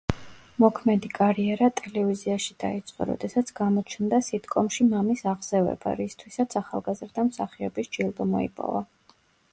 [0.61, 8.87] მოქმედი კარიერა ტელევიზიაში დაიწყო, როდესაც გამოჩნდა სიტკომში „მამის აღზევება“, რისთვისაც ახალგაზრდა მსახიობის ჯილდო მოიპოვა.